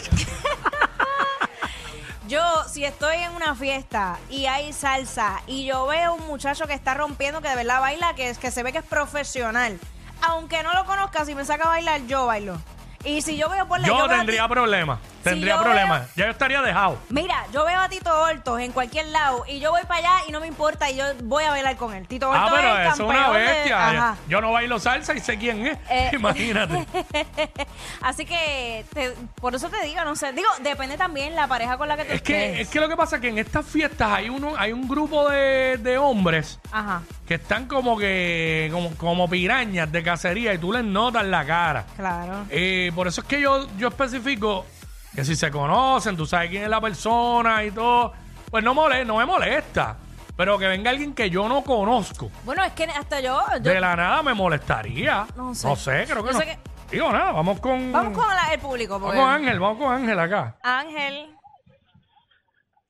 Yo, 2.29 2.41
si 2.67 2.85
estoy 2.85 3.17
en 3.17 3.33
una 3.35 3.55
fiesta 3.55 4.17
y 4.31 4.47
hay 4.47 4.73
salsa 4.73 5.43
y 5.47 5.67
yo 5.67 5.87
veo 5.87 6.14
un 6.14 6.26
muchacho 6.26 6.67
que 6.67 6.73
está 6.73 6.95
rompiendo, 6.95 7.43
que 7.43 7.49
de 7.49 7.57
verdad 7.57 7.81
baila, 7.81 8.14
que, 8.14 8.31
es, 8.31 8.38
que 8.38 8.50
se 8.50 8.62
ve 8.62 8.73
que 8.73 8.79
es 8.79 8.85
profesional, 8.85 9.79
aunque 10.23 10.62
no 10.62 10.73
lo 10.73 10.85
conozca, 10.85 11.25
si 11.25 11.35
me 11.35 11.45
saca 11.45 11.64
a 11.64 11.69
bailar, 11.69 12.07
yo 12.07 12.26
bailo. 12.26 12.57
Y 13.05 13.23
si 13.23 13.37
yo 13.37 13.49
veo 13.49 13.67
por 13.67 13.81
la 13.81 13.88
Yo 13.88 13.97
veo 13.97 14.05
a 14.05 14.09
tendría 14.09 14.49
problemas. 14.49 14.99
Tendría 15.23 15.57
yo 15.57 15.62
problemas. 15.62 16.14
Ya 16.17 16.25
yo 16.26 16.31
estaría 16.33 16.62
dejado. 16.62 16.99
Mira, 17.09 17.45
yo 17.52 17.64
veo 17.64 17.81
a 17.81 17.88
Tito 17.88 18.11
Hortos 18.23 18.61
en 18.61 18.73
cualquier 18.73 19.07
lado 19.07 19.45
y 19.49 19.61
yo 19.61 19.71
voy 19.71 19.83
para 19.83 19.99
allá 20.00 20.12
y 20.29 20.33
no 20.33 20.41
me 20.41 20.47
importa 20.47 20.91
y 20.91 20.97
yo 20.97 21.05
voy 21.25 21.45
a 21.45 21.50
bailar 21.50 21.76
con 21.76 21.95
él. 21.95 22.07
Tito 22.07 22.33
Ah, 22.33 22.45
Hortos 22.47 22.59
pero 22.61 22.69
es 22.75 22.81
el 22.81 22.87
eso 22.93 22.93
es 23.05 23.09
una 23.19 23.31
de- 23.33 23.38
bestia. 23.47 23.88
Ajá. 23.88 24.17
Yo 24.29 24.41
no 24.41 24.52
bailo 24.52 24.79
salsa 24.79 25.14
y 25.14 25.21
sé 25.21 25.38
quién 25.38 25.67
es. 25.67 25.79
Eh, 25.91 26.11
Imagínate. 26.14 26.87
Así 28.02 28.25
que 28.25 28.85
te- 28.93 29.14
por 29.41 29.55
eso 29.55 29.69
te 29.69 29.83
digo, 29.85 30.02
no 30.05 30.17
sé. 30.17 30.33
Digo, 30.33 30.49
depende 30.62 30.97
también 30.97 31.35
la 31.37 31.47
pareja 31.47 31.76
con 31.76 31.88
la 31.88 31.97
que 31.97 32.05
tú 32.05 32.12
Es 32.12 32.23
que, 32.23 32.61
es 32.61 32.69
que 32.69 32.81
lo 32.81 32.88
que 32.88 32.97
pasa 32.97 33.17
es 33.17 33.23
que 33.23 33.29
en 33.29 33.38
estas 33.38 33.64
fiestas 33.67 34.11
hay 34.12 34.29
uno, 34.29 34.55
hay 34.59 34.73
un 34.73 34.88
grupo 34.88 35.29
de, 35.29 35.79
de 35.79 35.99
hombres 35.99 36.59
Ajá, 36.71 37.02
que 37.26 37.35
están 37.35 37.67
como 37.67 37.97
que, 37.97 38.69
como, 38.73 38.95
como 38.97 39.29
pirañas 39.29 39.91
de 39.93 40.02
cacería 40.02 40.52
y 40.55 40.59
tú 40.59 40.73
les 40.73 40.85
notas 40.85 41.25
la 41.25 41.45
cara. 41.45 41.85
claro. 41.97 42.45
Eh, 42.50 42.91
por 42.95 43.07
eso 43.09 43.21
es 43.23 43.26
que 43.26 43.41
yo, 43.41 43.67
yo 43.79 43.88
especifico 43.88 44.67
que 45.14 45.25
si 45.25 45.37
se 45.37 45.50
conocen, 45.50 46.16
tú 46.16 46.26
sabes 46.26 46.50
quién 46.50 46.62
es 46.64 46.69
la 46.69 46.81
persona 46.81 47.64
y 47.64 47.71
todo, 47.71 48.12
pues 48.50 48.62
no, 48.64 48.75
mole, 48.75 49.04
no 49.04 49.16
me 49.19 49.26
molesta. 49.26 49.97
Pero 50.37 50.59
que 50.59 50.66
venga 50.66 50.90
alguien 50.90 51.14
que 51.14 51.28
yo 51.28 51.47
no 51.49 51.62
conozco, 51.62 52.31
Bueno, 52.45 52.64
es 52.64 52.73
que 52.73 52.85
hasta 52.85 53.21
yo... 53.21 53.38
yo- 53.62 53.71
de 53.71 53.81
la 53.81 53.95
nada 53.95 54.23
me 54.23 54.33
molestaría. 54.33 55.26
No 55.37 55.54
sé. 55.54 55.69
No 55.69 55.76
sé, 55.76 56.04
creo 56.09 56.23
que 56.25 56.33
Yo 56.33 56.33
no. 56.33 56.38
sé 56.40 56.47
que- 56.47 56.59
Digo 56.90 57.11
nada, 57.11 57.33
vamos 57.33 57.59
con. 57.61 57.90
Vamos 57.92 58.19
con 58.19 58.26
la- 58.28 58.52
el 58.52 58.61
público. 58.61 58.99
vamos 58.99 59.14
con 59.14 59.28
Ángel, 59.28 59.59
vamos 59.61 59.78
con 59.78 59.95
Ángel 59.95 60.19
acá. 60.19 60.57
Ángel, 60.62 61.35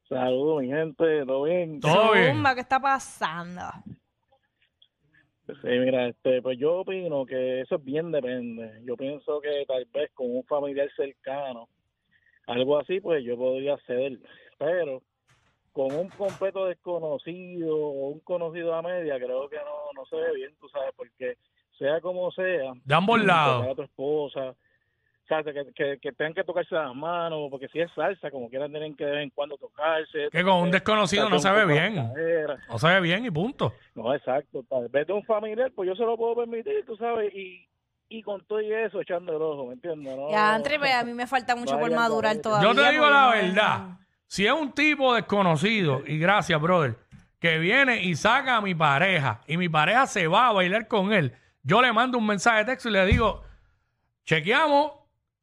Saludos, 0.09 0.63
mi 0.63 0.69
gente, 0.69 1.25
¿todo 1.25 1.45
bien? 1.45 1.81
Todo 1.81 2.13
bien. 2.13 2.35
Zumba, 2.35 2.55
¿qué 2.55 2.61
está 2.61 2.79
pasando? 2.81 3.63
Sí, 5.47 5.69
mira, 5.69 6.09
este, 6.09 6.43
pues 6.43 6.59
yo 6.59 6.81
opino 6.81 7.25
que 7.27 7.63
eso 7.63 7.77
es 7.77 7.85
bien 7.85 8.11
depende. 8.13 8.81
Yo 8.85 8.97
pienso 8.97 9.41
que 9.41 9.65
tal 9.67 9.85
vez 9.93 10.11
con 10.15 10.27
un 10.35 10.45
familiar 10.45 10.89
cercano, 10.97 11.69
algo 12.47 12.79
así, 12.79 13.01
pues 13.01 13.25
yo 13.25 13.37
podría 13.37 13.77
ceder, 13.87 14.19
pero 14.59 15.03
con 15.73 15.95
un 15.95 16.09
completo 16.11 16.67
desconocido 16.67 17.77
o 17.77 18.09
un 18.09 18.21
conocido 18.21 18.75
a 18.75 18.83
media, 18.83 19.17
creo 19.17 19.49
que 19.49 19.57
no, 19.57 19.93
no 19.95 20.05
se 20.07 20.17
ve 20.17 20.35
bien, 20.35 20.55
tú 20.61 20.69
sabes, 20.69 20.93
porque 20.97 21.37
sea 21.79 22.01
como 22.01 22.31
sea, 22.33 22.73
De 22.85 22.95
ambos 22.95 23.25
lados. 23.25 23.67
a 23.69 23.75
tu 23.75 23.83
esposa, 23.83 24.51
o 24.51 25.27
sea, 25.27 25.43
que, 25.43 25.73
que, 25.75 25.99
que 25.99 26.13
tengan 26.13 26.35
que 26.35 26.45
tocarse 26.45 26.75
las 26.75 26.95
manos, 26.95 27.49
porque 27.51 27.69
si 27.69 27.81
es 27.81 27.91
salsa, 27.93 28.31
como 28.31 28.51
quieran 28.51 28.71
tienen 28.71 28.95
que 28.95 29.05
de 29.05 29.13
vez 29.13 29.23
en 29.23 29.31
cuando 29.31 29.57
tocarse. 29.57 30.29
Que 30.31 30.43
con 30.43 30.57
un 30.63 30.71
desconocido 30.71 31.31
no 31.31 31.39
se 31.39 31.51
ve 31.51 31.65
bien. 31.65 31.95
No 32.69 32.79
se 32.79 32.89
ve 32.89 33.01
bien 33.01 33.25
y 33.25 33.31
punto. 33.31 33.73
No, 33.95 34.15
exacto. 34.15 34.63
Tal 34.69 34.89
vez 34.89 35.07
de 35.07 35.13
un 35.15 35.25
familiar, 35.25 35.73
pues 35.75 35.89
yo 35.89 35.95
se 35.95 36.05
lo 36.05 36.17
puedo 36.17 36.37
permitir, 36.37 36.85
tú 36.85 36.97
sabes, 36.97 37.33
y, 37.35 37.67
y 38.19 38.23
con 38.23 38.45
todo 38.47 38.61
y 38.61 38.73
eso 38.73 39.01
echando 39.01 39.35
el 39.37 39.43
ojo, 39.43 39.67
¿me 39.69 39.75
entiendes? 39.75 40.17
No, 40.17 40.31
Ya, 40.31 40.55
Andre, 40.55 40.79
pues, 40.79 40.95
a 40.95 41.05
mí 41.05 41.13
me 41.15 41.27
falta 41.27 41.57
mucho 41.57 41.79
por 41.79 41.91
madurar 41.91 42.37
todavía. 42.39 42.69
Yo 42.69 42.75
te 42.75 42.91
digo 42.91 43.05
porque 43.05 43.15
la 43.15 43.23
no- 43.23 43.31
verdad. 43.31 43.81
Si 44.27 44.47
es 44.47 44.53
un 44.53 44.73
tipo 44.73 45.15
desconocido, 45.15 46.03
y 46.07 46.19
gracias, 46.19 46.61
brother, 46.61 46.97
que 47.39 47.59
viene 47.59 48.03
y 48.03 48.15
saca 48.15 48.57
a 48.57 48.61
mi 48.61 48.75
pareja, 48.75 49.41
y 49.47 49.57
mi 49.57 49.69
pareja 49.69 50.07
se 50.07 50.27
va 50.27 50.49
a 50.49 50.53
bailar 50.53 50.89
con 50.89 51.13
él, 51.13 51.35
yo 51.63 51.83
le 51.83 51.93
mando 51.93 52.19
un 52.19 52.27
mensaje 52.27 52.59
de 52.59 52.65
texto 52.67 52.89
y 52.89 52.93
le 52.93 53.05
digo, 53.07 53.43
chequeamos 54.25 54.93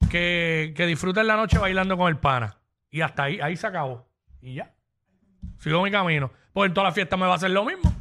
que, 0.09 0.73
que 0.75 0.85
disfruten 0.85 1.27
la 1.27 1.35
noche 1.35 1.57
bailando 1.59 1.97
con 1.97 2.07
el 2.07 2.17
pana. 2.17 2.57
Y 2.89 3.01
hasta 3.01 3.23
ahí, 3.23 3.39
ahí 3.41 3.55
se 3.55 3.67
acabó. 3.67 4.07
Y 4.41 4.55
ya. 4.55 4.73
Sigo 5.59 5.83
mi 5.83 5.91
camino. 5.91 6.31
Pues 6.53 6.69
en 6.69 6.73
toda 6.73 6.87
la 6.87 6.93
fiesta 6.93 7.15
me 7.17 7.25
va 7.25 7.33
a 7.33 7.35
hacer 7.35 7.51
lo 7.51 7.63
mismo. 7.65 7.93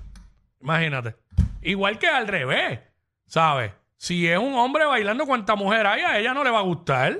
Imagínate. 0.60 1.16
Igual 1.62 1.98
que 1.98 2.08
al 2.08 2.26
revés, 2.26 2.80
¿sabes? 3.26 3.72
Si 3.98 4.28
es 4.28 4.38
un 4.38 4.54
hombre 4.54 4.84
bailando 4.86 5.26
cuanta 5.26 5.56
mujer 5.56 5.84
hay, 5.86 6.02
a 6.02 6.18
ella 6.18 6.32
no 6.32 6.44
le 6.44 6.50
va 6.50 6.60
a 6.60 6.62
gustar. 6.62 7.12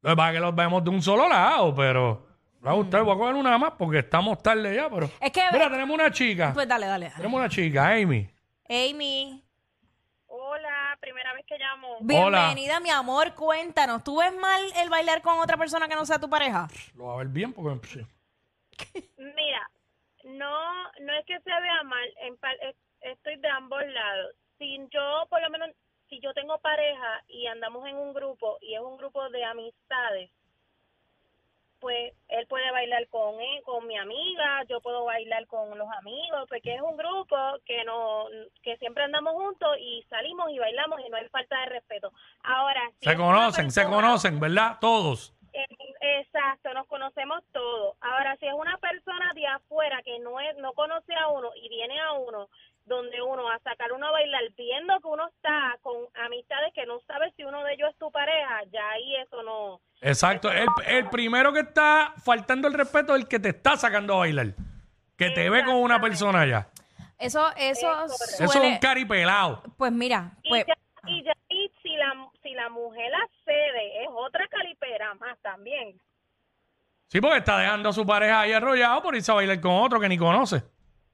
Lo 0.00 0.10
que 0.10 0.16
pasa 0.16 0.30
es 0.30 0.34
que 0.36 0.40
los 0.40 0.54
vemos 0.54 0.82
de 0.84 0.90
un 0.90 1.02
solo 1.02 1.28
lado, 1.28 1.74
pero 1.74 2.26
me 2.60 2.66
va 2.66 2.70
a 2.70 2.74
gustar. 2.74 3.02
Voy 3.02 3.14
a 3.14 3.18
coger 3.18 3.34
una 3.34 3.58
más 3.58 3.72
porque 3.76 3.98
estamos 3.98 4.40
tarde 4.42 4.74
ya, 4.76 4.88
pero... 4.88 5.10
Es 5.20 5.30
que- 5.32 5.42
Mira, 5.52 5.68
tenemos 5.68 5.92
una 5.94 6.10
chica. 6.12 6.52
Pues 6.54 6.68
dale, 6.68 6.86
dale. 6.86 7.06
dale. 7.06 7.16
Tenemos 7.16 7.38
una 7.38 7.48
chica, 7.48 7.88
Amy. 7.90 8.28
Amy, 8.68 9.42
Hola, 10.28 10.96
primera 11.00 11.34
vez 11.34 11.44
que 11.46 11.58
llamo. 11.58 11.98
bienvenida, 12.00 12.80
mi 12.80 12.90
amor. 12.90 13.34
Cuéntanos, 13.34 14.02
¿tú 14.04 14.18
ves 14.20 14.32
mal 14.36 14.60
el 14.76 14.88
bailar 14.88 15.20
con 15.20 15.38
otra 15.40 15.56
persona 15.56 15.88
que 15.88 15.94
no 15.96 16.06
sea 16.06 16.18
tu 16.20 16.30
pareja? 16.30 16.68
Lo 16.94 17.06
va 17.06 17.14
a 17.14 17.16
ver 17.18 17.28
bien 17.28 17.52
porque... 17.52 17.86
sí. 17.88 18.00
Mira, 19.18 19.70
no 20.24 20.50
no 21.00 21.12
es 21.18 21.26
que 21.26 21.38
se 21.40 21.50
vea 21.50 21.82
mal, 21.84 22.08
en 22.22 22.38
estoy 23.12 23.36
de 23.36 23.48
ambos 23.48 23.80
lados. 23.86 24.34
Si 24.62 24.78
yo, 24.92 25.26
por 25.28 25.42
lo 25.42 25.50
menos, 25.50 25.70
si 26.08 26.20
yo 26.20 26.32
tengo 26.34 26.56
pareja 26.58 27.24
y 27.26 27.48
andamos 27.48 27.84
en 27.88 27.96
un 27.96 28.14
grupo 28.14 28.58
y 28.60 28.76
es 28.76 28.80
un 28.80 28.96
grupo 28.96 29.28
de 29.30 29.44
amistades, 29.44 30.30
pues 31.80 32.14
él 32.28 32.46
puede 32.46 32.70
bailar 32.70 33.08
con 33.08 33.40
él, 33.40 33.60
con 33.64 33.88
mi 33.88 33.98
amiga, 33.98 34.62
yo 34.68 34.80
puedo 34.80 35.04
bailar 35.04 35.48
con 35.48 35.76
los 35.76 35.88
amigos, 35.98 36.46
porque 36.48 36.76
es 36.76 36.80
un 36.80 36.96
grupo 36.96 37.36
que 37.66 37.82
no 37.82 38.26
que 38.62 38.76
siempre 38.76 39.02
andamos 39.02 39.32
juntos 39.32 39.76
y 39.80 40.04
salimos 40.08 40.48
y 40.52 40.60
bailamos 40.60 41.00
y 41.04 41.10
no 41.10 41.16
hay 41.16 41.28
falta 41.28 41.58
de 41.58 41.66
respeto. 41.66 42.12
Ahora, 42.44 42.88
si 43.00 43.10
Se 43.10 43.16
conocen, 43.16 43.70
se 43.72 43.84
conocen, 43.84 44.38
¿verdad? 44.38 44.78
Todos. 44.80 45.34
Eh, 45.52 45.66
Exacto, 46.02 46.74
nos 46.74 46.88
conocemos 46.88 47.44
todos. 47.52 47.96
Ahora, 48.00 48.36
si 48.38 48.46
es 48.46 48.54
una 48.54 48.76
persona 48.78 49.01
afuera 49.56 50.00
que 50.04 50.18
no 50.18 50.40
es, 50.40 50.56
no 50.58 50.72
conoce 50.72 51.14
a 51.14 51.28
uno 51.28 51.50
y 51.54 51.68
viene 51.68 52.00
a 52.00 52.12
uno, 52.12 52.48
donde 52.84 53.22
uno 53.22 53.48
a 53.48 53.58
sacar 53.60 53.92
uno 53.92 54.06
a 54.06 54.10
bailar, 54.10 54.42
viendo 54.56 54.98
que 55.00 55.06
uno 55.06 55.28
está 55.28 55.78
con 55.82 55.94
amistades 56.24 56.72
que 56.74 56.86
no 56.86 57.00
sabe 57.06 57.32
si 57.36 57.44
uno 57.44 57.62
de 57.64 57.74
ellos 57.74 57.90
es 57.90 57.98
tu 57.98 58.10
pareja, 58.10 58.62
ya 58.72 58.90
ahí 58.90 59.16
eso 59.16 59.42
no. 59.42 59.80
Exacto. 60.00 60.50
El, 60.50 60.66
el 60.86 61.08
primero 61.08 61.52
que 61.52 61.60
está 61.60 62.12
faltando 62.24 62.66
el 62.68 62.74
respeto 62.74 63.14
es 63.14 63.22
el 63.22 63.28
que 63.28 63.38
te 63.38 63.50
está 63.50 63.76
sacando 63.76 64.14
a 64.14 64.18
bailar. 64.18 64.48
Que 65.16 65.30
te 65.30 65.48
ve 65.48 65.64
con 65.64 65.76
una 65.76 66.00
persona 66.00 66.44
ya. 66.46 66.68
Eso, 67.18 67.48
eso 67.56 68.04
Eso 68.04 68.44
es 68.44 68.50
suele... 68.50 68.66
un 68.68 68.78
caripelado. 68.78 69.62
Pues 69.76 69.92
mira, 69.92 70.32
Y 70.42 70.48
pues... 70.48 70.66
ya, 70.66 70.74
y 71.06 71.22
ya 71.22 71.32
y 71.48 71.70
si 71.80 71.94
la 71.96 72.28
si 72.42 72.50
la 72.54 72.68
mujer 72.70 73.12
accede, 73.14 74.02
es 74.02 74.08
otra 74.10 74.48
calipera 74.48 75.14
más 75.14 75.38
también. 75.38 76.00
Sí, 77.12 77.20
porque 77.20 77.36
está 77.38 77.58
dejando 77.58 77.90
a 77.90 77.92
su 77.92 78.06
pareja 78.06 78.40
ahí 78.40 78.54
arrollado 78.54 79.02
por 79.02 79.14
irse 79.14 79.30
a 79.30 79.34
bailar 79.34 79.60
con 79.60 79.72
otro 79.72 80.00
que 80.00 80.08
ni 80.08 80.16
conoce. 80.16 80.62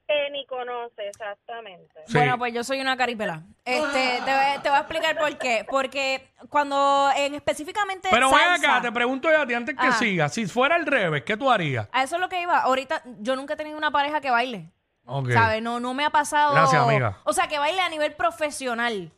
Que 0.07 0.29
ni 0.31 0.45
conoce 0.45 1.05
exactamente. 1.09 1.93
Sí. 2.07 2.13
Bueno, 2.17 2.37
pues 2.37 2.53
yo 2.53 2.63
soy 2.63 2.79
una 2.79 2.95
caripela. 2.95 3.43
Este, 3.65 4.21
te, 4.23 4.31
voy, 4.31 4.61
te 4.63 4.69
voy 4.69 4.77
a 4.77 4.79
explicar 4.79 5.17
por 5.17 5.37
qué. 5.37 5.65
Porque 5.69 6.31
cuando 6.47 7.09
en 7.17 7.35
específicamente 7.35 8.07
Pero 8.09 8.29
ven 8.31 8.39
salsa- 8.39 8.55
acá, 8.77 8.81
te 8.81 8.91
pregunto 8.93 9.29
yo 9.29 9.41
a 9.41 9.45
ti 9.45 9.53
antes 9.55 9.75
que 9.75 9.87
Ah. 9.87 9.91
siga. 9.91 10.29
Si 10.29 10.47
fuera 10.47 10.75
al 10.77 10.85
revés, 10.85 11.23
¿qué 11.23 11.35
tú 11.35 11.51
harías? 11.51 11.89
A 11.91 12.03
eso 12.03 12.15
es 12.15 12.21
lo 12.21 12.29
que 12.29 12.41
iba. 12.41 12.59
Ahorita 12.61 13.03
yo 13.19 13.35
nunca 13.35 13.55
he 13.55 13.57
tenido 13.57 13.77
una 13.77 13.91
pareja 13.91 14.21
que 14.21 14.31
baile. 14.31 14.71
Ok. 15.05 15.31
¿Sabes? 15.31 15.61
No, 15.61 15.81
no 15.81 15.93
me 15.93 16.05
ha 16.05 16.11
pasado. 16.11 16.53
Gracias, 16.53 16.81
amiga. 16.81 17.17
O 17.25 17.33
sea, 17.33 17.47
que 17.49 17.59
baile 17.59 17.81
a 17.81 17.89
nivel 17.89 18.13
profesional. 18.13 19.11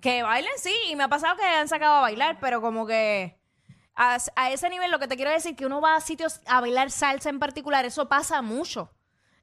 Que 0.00 0.22
bailen, 0.22 0.52
sí, 0.58 0.72
y 0.88 0.94
me 0.94 1.02
ha 1.02 1.08
pasado 1.08 1.36
que 1.36 1.44
han 1.44 1.66
sacado 1.66 1.96
a 1.96 2.00
bailar, 2.02 2.36
pero 2.40 2.60
como 2.60 2.86
que 2.86 3.36
a, 3.98 4.16
a 4.36 4.50
ese 4.50 4.70
nivel 4.70 4.90
lo 4.90 4.98
que 4.98 5.08
te 5.08 5.16
quiero 5.16 5.30
decir 5.30 5.54
que 5.56 5.66
uno 5.66 5.80
va 5.82 5.96
a 5.96 6.00
sitios 6.00 6.40
a 6.46 6.60
bailar 6.62 6.90
salsa 6.90 7.28
en 7.28 7.38
particular, 7.38 7.84
eso 7.84 8.08
pasa 8.08 8.40
mucho. 8.40 8.90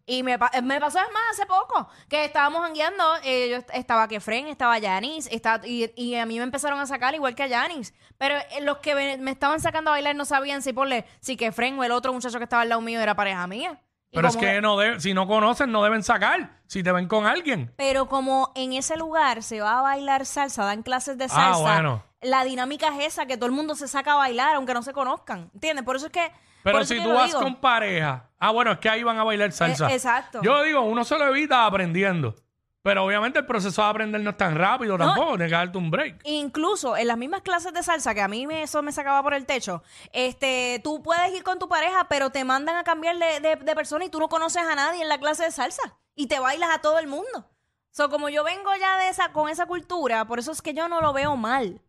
Y 0.07 0.21
me, 0.21 0.37
me 0.61 0.79
pasó 0.79 0.99
es 0.99 1.11
más 1.11 1.23
hace 1.31 1.47
poco, 1.47 1.87
que 2.07 2.25
estábamos 2.25 2.61
jangueando, 2.61 3.03
eh, 3.23 3.49
yo 3.49 3.57
est- 3.57 3.71
estaba 3.73 4.07
Kefren, 4.07 4.45
estaba 4.47 4.77
Yanis, 4.77 5.27
estaba, 5.31 5.65
y, 5.65 5.91
y 5.95 6.15
a 6.15 6.27
mí 6.27 6.37
me 6.37 6.43
empezaron 6.43 6.79
a 6.79 6.85
sacar 6.85 7.15
igual 7.15 7.33
que 7.33 7.41
a 7.41 7.47
Yanis. 7.47 7.91
Pero 8.19 8.35
eh, 8.37 8.61
los 8.61 8.77
que 8.77 8.93
me, 8.93 9.17
me 9.17 9.31
estaban 9.31 9.59
sacando 9.59 9.89
a 9.89 9.93
bailar 9.93 10.15
no 10.15 10.23
sabían 10.25 10.61
si 10.61 10.73
ponle, 10.73 11.05
si 11.21 11.35
Kefren 11.37 11.79
o 11.79 11.83
el 11.83 11.91
otro 11.91 12.13
muchacho 12.13 12.37
que 12.37 12.43
estaba 12.43 12.61
al 12.61 12.69
lado 12.69 12.81
mío 12.81 12.99
era 13.01 13.15
pareja 13.15 13.47
mía. 13.47 13.81
Pero 14.11 14.27
es 14.27 14.37
que 14.37 14.61
no 14.61 14.77
debe- 14.77 14.99
si 15.01 15.15
no 15.15 15.25
conocen, 15.27 15.71
no 15.71 15.83
deben 15.83 16.03
sacar. 16.03 16.61
Si 16.67 16.83
te 16.83 16.91
ven 16.91 17.07
con 17.07 17.25
alguien. 17.25 17.73
pero 17.75 18.07
como 18.07 18.51
en 18.55 18.73
ese 18.73 18.97
lugar 18.97 19.41
se 19.41 19.59
va 19.59 19.79
a 19.79 19.81
bailar 19.81 20.25
salsa, 20.27 20.65
dan 20.65 20.83
clases 20.83 21.17
de 21.17 21.25
Ah, 21.25 21.29
salsa, 21.29 21.59
bueno. 21.61 22.03
La 22.25 22.43
dinámica 22.43 22.87
es 22.99 23.05
esa, 23.13 23.25
que 23.25 23.37
todo 23.37 23.45
el 23.47 23.51
mundo 23.53 23.75
se 23.75 23.87
saca 23.87 24.13
a 24.13 24.15
bailar 24.17 24.55
aunque 24.55 24.73
no 24.73 24.81
se 24.83 24.93
conozcan, 24.93 25.49
¿entiendes? 25.53 25.85
Por 25.85 25.95
eso 25.95 26.07
es 26.07 26.11
que... 26.11 26.31
Pero 26.63 26.83
si 26.83 26.99
tú 27.01 27.13
vas 27.13 27.33
con 27.35 27.55
pareja. 27.57 28.29
Ah, 28.39 28.49
bueno, 28.51 28.71
es 28.71 28.79
que 28.79 28.89
ahí 28.89 29.03
van 29.03 29.19
a 29.19 29.23
bailar 29.23 29.51
salsa. 29.51 29.89
Eh, 29.91 29.93
exacto. 29.93 30.41
Yo 30.41 30.63
digo, 30.63 30.81
uno 30.81 31.03
se 31.03 31.17
lo 31.17 31.27
evita 31.27 31.65
aprendiendo. 31.65 32.33
Pero 32.81 33.03
obviamente 33.05 33.39
el 33.39 33.45
proceso 33.45 33.81
de 33.83 33.87
aprender 33.89 34.21
no 34.21 34.31
es 34.31 34.37
tan 34.37 34.55
rápido 34.55 34.97
tampoco. 34.97 35.29
Tienes 35.37 35.47
que 35.49 35.55
darte 35.55 35.77
un 35.77 35.89
break. 35.91 36.21
Incluso 36.23 36.97
en 36.97 37.07
las 37.07 37.17
mismas 37.17 37.41
clases 37.41 37.71
de 37.73 37.81
salsa, 37.83 38.13
que 38.15 38.21
a 38.21 38.27
mí 38.27 38.45
me, 38.47 38.63
eso 38.63 38.81
me 38.83 38.91
sacaba 38.91 39.21
por 39.23 39.33
el 39.33 39.45
techo, 39.45 39.81
este, 40.11 40.81
tú 40.83 41.01
puedes 41.03 41.33
ir 41.33 41.43
con 41.43 41.59
tu 41.59 41.67
pareja, 41.67 42.07
pero 42.07 42.31
te 42.31 42.43
mandan 42.43 42.75
a 42.77 42.83
cambiar 42.83 43.17
de, 43.17 43.39
de- 43.41 43.55
de 43.57 43.75
persona 43.75 44.05
y 44.05 44.09
tú 44.09 44.19
no 44.19 44.27
conoces 44.29 44.63
a 44.63 44.75
nadie 44.75 45.01
en 45.01 45.09
la 45.09 45.17
clase 45.19 45.43
de 45.45 45.51
salsa 45.51 45.97
y 46.15 46.27
te 46.27 46.39
bailas 46.39 46.69
a 46.73 46.79
todo 46.81 46.99
el 46.99 47.07
mundo. 47.07 47.49
So, 47.91 48.09
como 48.09 48.29
yo 48.29 48.43
vengo 48.43 48.69
ya 48.79 48.97
de 48.99 49.09
esa, 49.09 49.31
con 49.31 49.49
esa 49.49 49.65
cultura, 49.67 50.25
por 50.25 50.39
eso 50.39 50.51
es 50.51 50.61
que 50.61 50.73
yo 50.73 50.87
no 50.87 51.01
lo 51.01 51.11
veo 51.13 51.35
mal. 51.37 51.81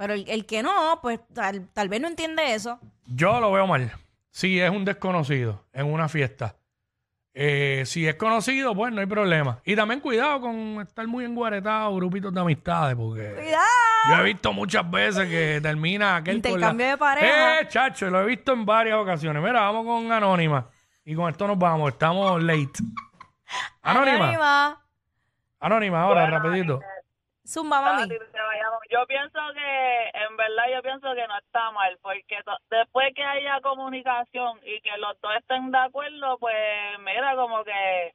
Pero 0.00 0.14
el, 0.14 0.24
el 0.30 0.46
que 0.46 0.62
no, 0.62 0.98
pues 1.02 1.20
tal, 1.34 1.68
tal 1.74 1.90
vez 1.90 2.00
no 2.00 2.08
entiende 2.08 2.54
eso. 2.54 2.80
Yo 3.04 3.38
lo 3.38 3.52
veo 3.52 3.66
mal. 3.66 3.92
Si 4.30 4.58
es 4.58 4.70
un 4.70 4.86
desconocido 4.86 5.66
en 5.74 5.92
una 5.92 6.08
fiesta. 6.08 6.56
Eh, 7.34 7.82
si 7.84 8.08
es 8.08 8.14
conocido, 8.14 8.74
pues 8.74 8.94
no 8.94 9.02
hay 9.02 9.06
problema. 9.06 9.60
Y 9.62 9.76
también 9.76 10.00
cuidado 10.00 10.40
con 10.40 10.80
estar 10.80 11.06
muy 11.06 11.26
enguaretado, 11.26 11.94
grupitos 11.96 12.32
de 12.32 12.40
amistades, 12.40 12.96
porque 12.96 13.34
¡Cuidado! 13.34 13.66
yo 14.08 14.14
he 14.16 14.24
visto 14.24 14.54
muchas 14.54 14.90
veces 14.90 15.28
que 15.28 15.60
termina 15.62 16.16
aquel 16.16 16.36
con 16.40 16.42
la- 16.44 16.48
Intercambio 16.56 16.86
de 16.88 16.96
pareja. 16.96 17.60
Eh, 17.60 17.68
chacho, 17.68 18.08
lo 18.08 18.22
he 18.22 18.24
visto 18.24 18.54
en 18.54 18.64
varias 18.64 18.96
ocasiones. 18.96 19.42
Mira, 19.42 19.60
vamos 19.60 19.84
con 19.84 20.10
Anónima. 20.10 20.66
Y 21.04 21.14
con 21.14 21.28
esto 21.28 21.46
nos 21.46 21.58
vamos, 21.58 21.92
estamos 21.92 22.42
late. 22.42 22.70
Anónima. 23.82 24.24
Anónima, 24.24 24.80
Anónima. 25.60 26.02
ahora, 26.02 26.26
rapidito. 26.26 26.80
Zumba, 27.46 27.82
mami. 27.82 28.08
Yo 28.90 29.06
pienso 29.06 29.38
que, 29.54 30.10
en 30.18 30.36
verdad, 30.36 30.64
yo 30.74 30.82
pienso 30.82 31.14
que 31.14 31.26
no 31.28 31.38
está 31.38 31.70
mal, 31.70 31.96
porque 32.02 32.38
después 32.70 33.14
que 33.14 33.22
haya 33.22 33.60
comunicación 33.60 34.58
y 34.64 34.80
que 34.80 34.96
los 34.98 35.20
dos 35.20 35.32
estén 35.38 35.70
de 35.70 35.78
acuerdo, 35.78 36.38
pues 36.38 36.98
mira, 36.98 37.36
como 37.36 37.62
que 37.62 38.14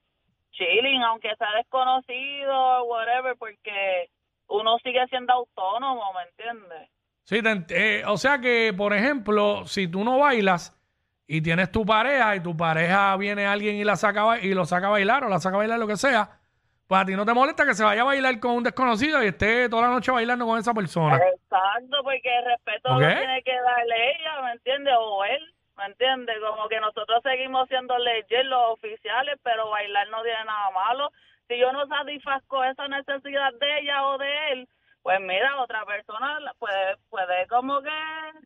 chilling, 0.51 1.01
aunque 1.03 1.33
sea 1.37 1.51
desconocido, 1.55 2.83
whatever, 2.85 3.37
porque 3.37 4.09
uno 4.47 4.77
sigue 4.83 5.05
siendo 5.07 5.33
autónomo, 5.33 6.11
¿me 6.13 6.23
entiendes? 6.23 6.89
Sí, 7.23 7.41
te 7.41 7.99
eh, 7.99 8.03
o 8.05 8.17
sea 8.17 8.39
que, 8.39 8.73
por 8.75 8.93
ejemplo, 8.93 9.65
si 9.65 9.87
tú 9.87 10.03
no 10.03 10.19
bailas 10.19 10.77
y 11.25 11.41
tienes 11.41 11.71
tu 11.71 11.85
pareja 11.85 12.35
y 12.35 12.41
tu 12.41 12.55
pareja 12.55 13.15
viene 13.17 13.47
alguien 13.47 13.75
y 13.77 13.83
la 13.83 13.95
saca 13.95 14.39
y 14.39 14.53
lo 14.53 14.65
saca 14.65 14.87
a 14.87 14.91
bailar 14.91 15.23
o 15.23 15.29
la 15.29 15.39
saca 15.39 15.55
a 15.55 15.59
bailar 15.59 15.79
lo 15.79 15.87
que 15.87 15.97
sea, 15.97 16.41
pues 16.87 17.01
a 17.01 17.05
ti 17.05 17.15
no 17.15 17.25
te 17.25 17.33
molesta 17.33 17.65
que 17.65 17.73
se 17.73 17.83
vaya 17.83 18.01
a 18.01 18.05
bailar 18.05 18.39
con 18.39 18.51
un 18.51 18.63
desconocido 18.63 19.23
y 19.23 19.27
esté 19.27 19.69
toda 19.69 19.83
la 19.83 19.93
noche 19.93 20.11
bailando 20.11 20.45
con 20.45 20.59
esa 20.59 20.73
persona. 20.73 21.17
Exacto, 21.17 21.97
porque 22.03 22.29
el 22.37 22.45
respeto 22.45 22.89
¿Ok? 22.89 23.01
lo 23.01 23.07
tiene 23.07 23.41
que 23.43 23.59
darle 23.59 24.11
ella, 24.11 24.41
¿me 24.43 24.51
entiendes? 24.51 24.93
O 24.99 25.23
él, 25.25 25.53
¿me 25.77 25.85
entiendes? 25.85 26.35
Como 26.47 26.67
que 26.69 26.79
nosotros 26.79 27.23
seguimos 27.23 27.67
siendo 27.69 27.97
leyes 27.97 28.45
los 28.45 28.73
oficiales, 28.73 29.39
pero 29.41 29.69
bailar 29.69 30.07
no 30.09 30.21
tiene 30.21 30.45
nada 30.45 30.69
malo. 30.71 31.11
si 31.47 31.57
yo 31.57 31.71
no 31.73 31.87
satisfazco 31.87 32.63
esa 32.63 32.87
necesidad 32.87 33.53
de 33.59 33.79
ella 33.79 34.05
o 34.05 34.17
de 34.17 34.51
él, 34.51 34.69
pues 35.01 35.19
mira, 35.21 35.61
otra 35.61 35.85
persona 35.85 36.39
puede, 36.59 36.97
puede 37.09 37.47
como 37.47 37.81
que 37.81 37.89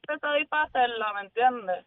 se 0.07 0.17
satisfacerla, 0.19 1.13
¿me 1.13 1.21
entiendes? 1.21 1.85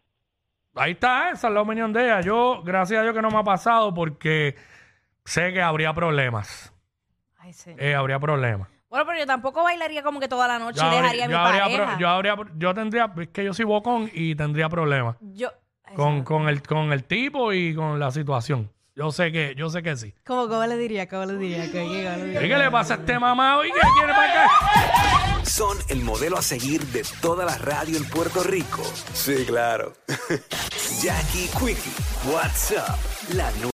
Ahí 0.75 0.93
está, 0.93 1.29
esa 1.29 1.47
es 1.47 1.53
la 1.53 1.61
opinión 1.61 1.93
de 1.93 2.05
ella. 2.05 2.21
Yo, 2.21 2.61
gracias 2.63 2.99
a 2.99 3.03
Dios 3.03 3.13
que 3.13 3.21
no 3.21 3.29
me 3.29 3.37
ha 3.37 3.43
pasado 3.43 3.93
porque 3.93 4.55
sé 5.25 5.53
que 5.53 5.61
habría 5.61 5.93
problemas. 5.93 6.73
Ay, 7.39 7.53
sí. 7.53 7.71
Eh, 7.77 7.95
habría 7.95 8.19
problemas. 8.19 8.69
Bueno, 8.89 9.05
pero 9.07 9.17
yo 9.19 9.25
tampoco 9.25 9.63
bailaría 9.63 10.03
como 10.03 10.19
que 10.19 10.27
toda 10.27 10.47
la 10.47 10.59
noche 10.59 10.79
Yo 10.79 10.83
y 10.83 10.95
habría- 10.95 11.01
dejaría 11.01 11.25
a 11.25 11.27
mi 11.27 11.33
yo 11.33 11.39
habría 11.39 11.61
pareja. 11.63 11.85
pro- 11.85 11.97
yo 11.99 12.09
habría, 12.09 12.35
yo 12.57 12.73
tendría, 12.73 13.13
es 13.21 13.29
que 13.29 13.43
yo 13.43 13.53
soy 13.53 13.65
bocón 13.65 14.09
y 14.13 14.35
tendría 14.35 14.69
problemas 14.69 15.17
Yo- 15.19 15.51
con, 15.95 16.23
con 16.23 16.47
el, 16.47 16.61
con 16.61 16.93
el 16.93 17.03
tipo 17.03 17.51
y 17.53 17.73
con 17.75 17.99
la 17.99 18.11
situación. 18.11 18.71
Yo 18.95 19.11
sé 19.11 19.31
que, 19.31 19.55
yo 19.57 19.69
sé 19.71 19.81
que 19.81 19.95
sí. 19.97 20.13
¿Cómo, 20.23 20.47
cómo 20.47 20.63
le 20.67 20.77
diría? 20.77 21.09
¿Cómo 21.09 21.25
le 21.25 21.37
diría? 21.37 21.63
¿Qué, 21.65 21.71
qué- 21.71 21.79
cómo 21.81 22.17
le 22.17 22.23
diría? 22.25 22.45
¿Y 22.45 22.47
qué 22.49 22.57
le 22.57 22.69
pasa 22.69 22.93
a 22.93 22.97
este 22.97 23.17
mamado 23.17 23.65
y 23.65 23.71
qué 23.71 23.79
quiere 23.97 24.13
para 24.13 24.43
acá? 24.43 24.51
Son 25.43 25.75
el 25.89 26.01
modelo 26.03 26.37
a 26.37 26.41
seguir 26.43 26.85
de 26.87 27.03
toda 27.19 27.45
la 27.45 27.57
radio 27.57 27.97
en 27.97 28.05
Puerto 28.07 28.43
Rico. 28.43 28.83
Sí, 29.13 29.43
claro. 29.47 29.93
Jackie 31.01 31.49
Quickie, 31.59 31.91
WhatsApp, 32.31 32.97
la 33.33 33.51